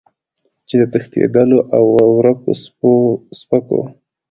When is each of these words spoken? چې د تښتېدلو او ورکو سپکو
چې 0.67 0.75
د 0.81 0.83
تښتېدلو 0.93 1.59
او 1.75 1.83
ورکو 2.17 2.51
سپکو 3.39 3.81